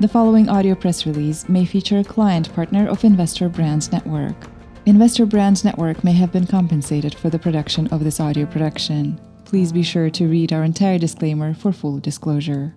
[0.00, 4.34] The following audio press release may feature a client partner of Investor Brand Network.
[4.86, 9.20] Investor Brand Network may have been compensated for the production of this audio production.
[9.44, 12.74] Please be sure to read our entire disclaimer for full disclosure.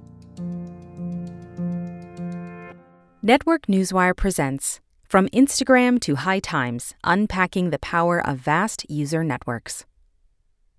[3.23, 9.85] Network Newswire presents From Instagram to High Times Unpacking the Power of Vast User Networks.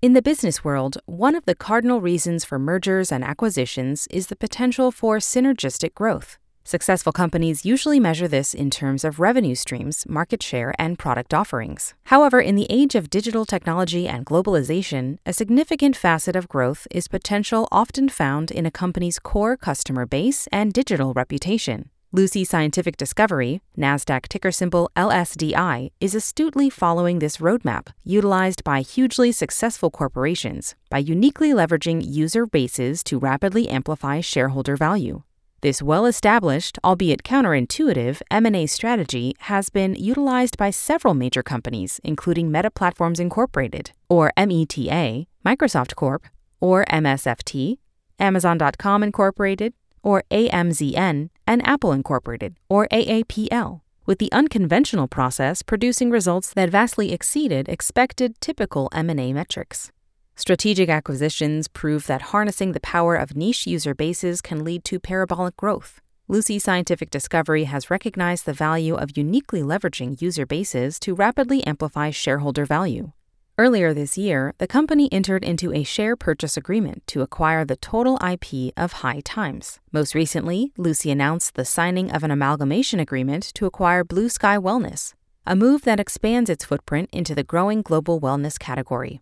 [0.00, 4.36] In the business world, one of the cardinal reasons for mergers and acquisitions is the
[4.36, 6.38] potential for synergistic growth.
[6.62, 11.94] Successful companies usually measure this in terms of revenue streams, market share, and product offerings.
[12.05, 17.08] However, in the age of digital technology and globalization, a significant facet of growth is
[17.08, 21.90] potential often found in a company's core customer base and digital reputation.
[22.11, 29.31] Lucy Scientific Discovery, NASDAQ ticker symbol LSDI, is astutely following this roadmap utilized by hugely
[29.31, 35.23] successful corporations by uniquely leveraging user bases to rapidly amplify shareholder value.
[35.61, 42.70] This well-established, albeit counterintuitive, M&A strategy has been utilized by several major companies, including Meta
[42.70, 46.25] Platforms Incorporated, or META, Microsoft Corp,
[46.59, 47.77] or MSFT,
[48.19, 56.52] Amazon.com Incorporated, or AMZN, and Apple Incorporated, or AAPL, with the unconventional process producing results
[56.52, 59.90] that vastly exceeded expected typical M&A metrics.
[60.36, 65.56] Strategic acquisitions prove that harnessing the power of niche user bases can lead to parabolic
[65.56, 66.00] growth.
[66.28, 72.10] Lucy Scientific Discovery has recognized the value of uniquely leveraging user bases to rapidly amplify
[72.10, 73.12] shareholder value.
[73.61, 78.17] Earlier this year, the company entered into a share purchase agreement to acquire the total
[78.24, 79.80] IP of High Times.
[79.91, 85.14] Most recently, Lucy announced the signing of an amalgamation agreement to acquire Blue Sky Wellness,
[85.45, 89.20] a move that expands its footprint into the growing global wellness category.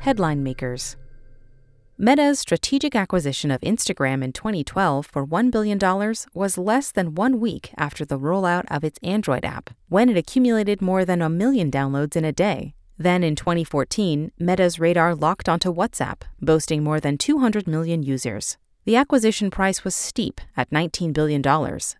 [0.00, 0.96] Headline Makers
[2.02, 5.78] Meta's strategic acquisition of Instagram in 2012 for $1 billion
[6.32, 10.80] was less than one week after the rollout of its Android app, when it accumulated
[10.80, 12.72] more than a million downloads in a day.
[12.96, 18.56] Then in 2014, Meta's radar locked onto WhatsApp, boasting more than 200 million users.
[18.86, 21.42] The acquisition price was steep at $19 billion,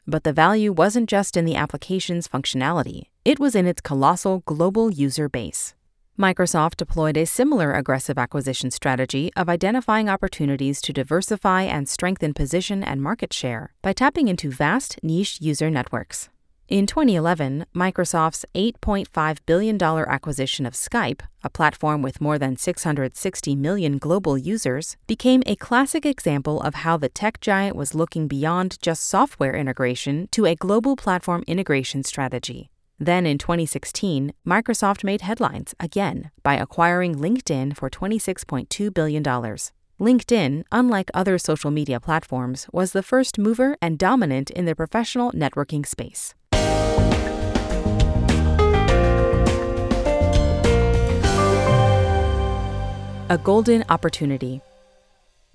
[0.07, 4.91] but the value wasn't just in the application's functionality, it was in its colossal global
[4.91, 5.75] user base.
[6.21, 12.85] Microsoft deployed a similar aggressive acquisition strategy of identifying opportunities to diversify and strengthen position
[12.85, 16.29] and market share by tapping into vast niche user networks.
[16.69, 23.97] In 2011, Microsoft's $8.5 billion acquisition of Skype, a platform with more than 660 million
[23.97, 29.07] global users, became a classic example of how the tech giant was looking beyond just
[29.07, 32.71] software integration to a global platform integration strategy.
[33.03, 39.23] Then in 2016, Microsoft made headlines again by acquiring LinkedIn for $26.2 billion.
[39.23, 45.33] LinkedIn, unlike other social media platforms, was the first mover and dominant in the professional
[45.33, 46.35] networking space.
[53.31, 54.61] A golden opportunity.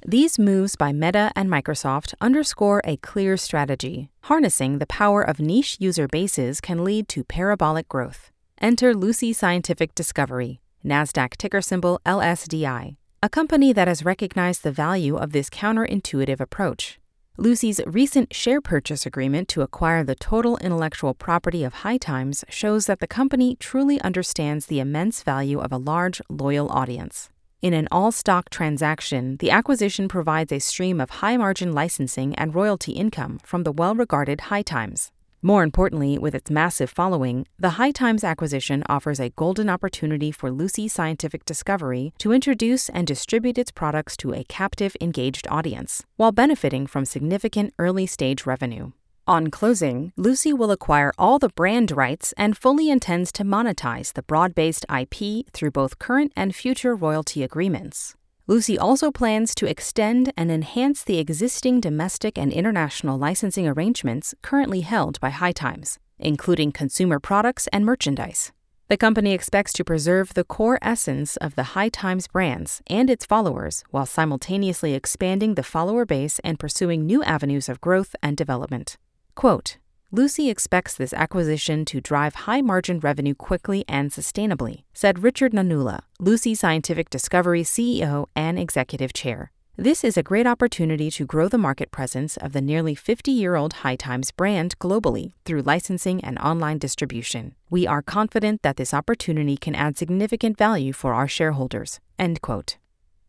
[0.07, 4.11] These moves by Meta and Microsoft underscore a clear strategy.
[4.25, 8.29] Harnessing the power of niche user bases can lead to parabolic growth.
[8.61, 15.16] Enter Lucy Scientific Discovery, NASDAQ ticker symbol LSDI, a company that has recognized the value
[15.16, 16.99] of this counterintuitive approach.
[17.39, 22.85] Lucy's recent share purchase agreement to acquire the total intellectual property of High Times shows
[22.85, 27.31] that the company truly understands the immense value of a large, loyal audience.
[27.66, 32.53] In an all stock transaction, the acquisition provides a stream of high margin licensing and
[32.53, 35.12] royalty income from the well regarded High Times.
[35.41, 40.52] More importantly, with its massive following, the High Times acquisition offers a golden opportunity for
[40.52, 46.32] Lucy Scientific Discovery to introduce and distribute its products to a captive, engaged audience, while
[46.32, 48.91] benefiting from significant early stage revenue.
[49.27, 54.22] On closing, Lucy will acquire all the brand rights and fully intends to monetize the
[54.22, 58.13] broad based IP through both current and future royalty agreements.
[58.45, 64.81] Lucy also plans to extend and enhance the existing domestic and international licensing arrangements currently
[64.81, 68.51] held by High Times, including consumer products and merchandise.
[68.89, 73.25] The company expects to preserve the core essence of the High Times brands and its
[73.25, 78.97] followers while simultaneously expanding the follower base and pursuing new avenues of growth and development.
[79.35, 79.78] Quote,
[80.11, 85.99] Lucy expects this acquisition to drive high margin revenue quickly and sustainably, said Richard Nanula,
[86.20, 89.52] Lucy Scientific Discovery CEO and Executive Chair.
[89.78, 93.55] This is a great opportunity to grow the market presence of the nearly 50 year
[93.55, 97.55] old High Times brand globally through licensing and online distribution.
[97.70, 101.99] We are confident that this opportunity can add significant value for our shareholders.
[102.17, 102.78] End quote.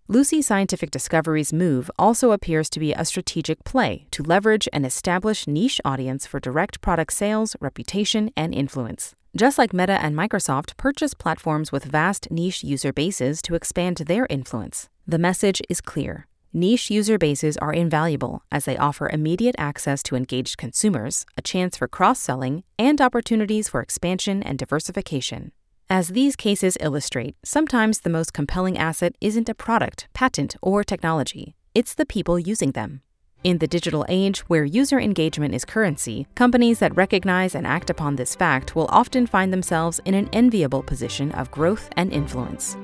[0.09, 5.49] Lucy Scientific Discovery's move also appears to be a strategic play to leverage an established
[5.49, 9.17] niche audience for direct product sales, reputation, and influence.
[9.37, 14.29] Just like Meta and Microsoft purchase platforms with vast niche user bases to expand their
[14.31, 16.29] influence, the message is clear.
[16.53, 21.77] Niche user bases are invaluable as they offer immediate access to engaged consumers, a chance
[21.77, 25.51] for cross selling, and opportunities for expansion and diversification.
[25.89, 31.55] As these cases illustrate, sometimes the most compelling asset isn't a product, patent, or technology,
[31.77, 33.03] it's the people using them.
[33.45, 38.17] In the digital age, where user engagement is currency, companies that recognize and act upon
[38.17, 42.77] this fact will often find themselves in an enviable position of growth and influence.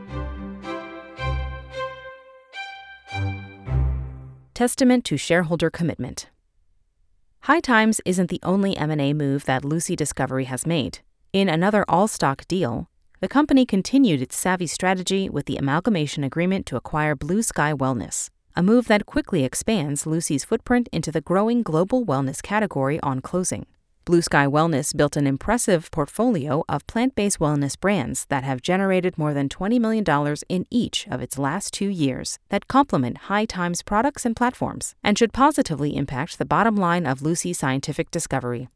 [4.55, 6.31] Testament to shareholder commitment.
[7.41, 11.01] High Times isn't the only M&A move that Lucy Discovery has made.
[11.33, 12.91] In another all-stock deal,
[13.23, 18.31] the company continued its savvy strategy with the amalgamation agreement to acquire Blue Sky Wellness,
[18.57, 23.67] a move that quickly expands Lucy's footprint into the growing global wellness category on closing.
[24.05, 29.17] Blue Sky Wellness built an impressive portfolio of plant based wellness brands that have generated
[29.17, 33.85] more than $20 million in each of its last two years that complement High Times
[33.85, 38.69] products and platforms and should positively impact the bottom line of Lucy Scientific Discovery.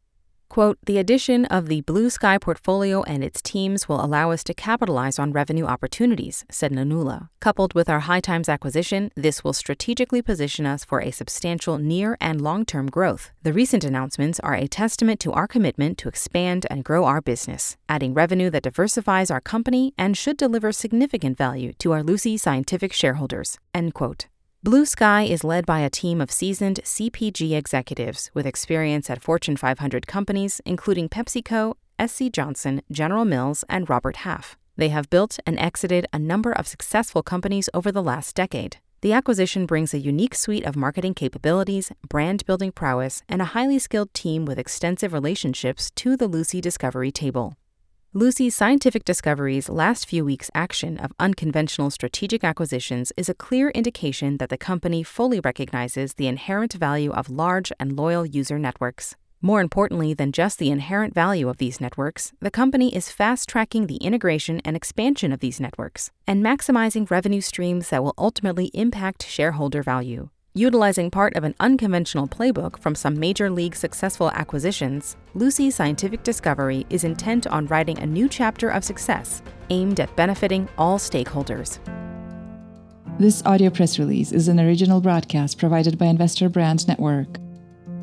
[0.48, 4.54] Quote, the addition of the Blue Sky portfolio and its teams will allow us to
[4.54, 7.28] capitalize on revenue opportunities, said Nanula.
[7.40, 12.16] Coupled with our High Times acquisition, this will strategically position us for a substantial near
[12.20, 13.30] and long term growth.
[13.42, 17.76] The recent announcements are a testament to our commitment to expand and grow our business,
[17.88, 22.92] adding revenue that diversifies our company and should deliver significant value to our Lucy Scientific
[22.92, 23.58] shareholders.
[23.74, 24.26] End quote.
[24.66, 29.56] Blue Sky is led by a team of seasoned CPG executives with experience at Fortune
[29.56, 31.74] 500 companies, including PepsiCo,
[32.04, 34.56] SC Johnson, General Mills, and Robert Half.
[34.76, 38.78] They have built and exited a number of successful companies over the last decade.
[39.02, 43.78] The acquisition brings a unique suite of marketing capabilities, brand building prowess, and a highly
[43.78, 47.54] skilled team with extensive relationships to the Lucy Discovery table.
[48.16, 54.38] Lucy's Scientific discoveries last few weeks' action of unconventional strategic acquisitions is a clear indication
[54.38, 59.16] that the company fully recognizes the inherent value of large and loyal user networks.
[59.42, 63.86] More importantly than just the inherent value of these networks, the company is fast tracking
[63.86, 69.26] the integration and expansion of these networks and maximizing revenue streams that will ultimately impact
[69.26, 70.30] shareholder value.
[70.56, 76.86] Utilizing part of an unconventional playbook from some major league successful acquisitions, Lucy's Scientific Discovery
[76.88, 81.78] is intent on writing a new chapter of success aimed at benefiting all stakeholders.
[83.18, 87.36] This audio press release is an original broadcast provided by Investor Brand Network,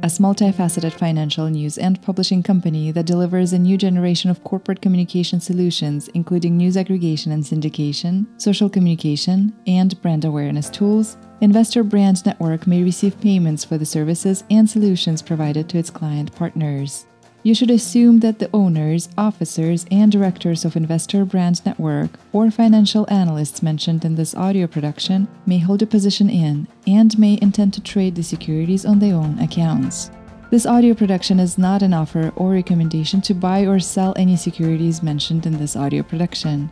[0.03, 5.39] a multifaceted financial news and publishing company that delivers a new generation of corporate communication
[5.39, 12.65] solutions, including news aggregation and syndication, social communication, and brand awareness tools Investor Brand Network
[12.67, 17.05] may receive payments for the services and solutions provided to its client partners.
[17.43, 23.05] You should assume that the owners, officers, and directors of Investor Brand Network or financial
[23.09, 27.81] analysts mentioned in this audio production may hold a position in and may intend to
[27.81, 30.11] trade the securities on their own accounts.
[30.49, 35.03] This audio production is not an offer or recommendation to buy or sell any securities
[35.03, 36.69] mentioned in this audio production.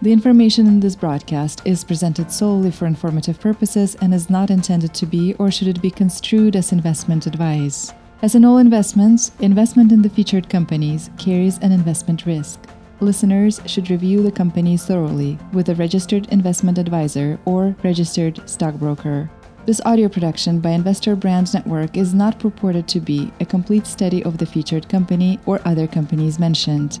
[0.00, 4.94] The information in this broadcast is presented solely for informative purposes and is not intended
[4.94, 7.92] to be or should it be construed as investment advice.
[8.22, 12.60] As in all investments, investment in the featured companies carries an investment risk.
[13.00, 19.28] Listeners should review the companies thoroughly with a registered investment advisor or registered stockbroker.
[19.66, 24.22] This audio production by Investor Brand Network is not purported to be a complete study
[24.22, 27.00] of the featured company or other companies mentioned.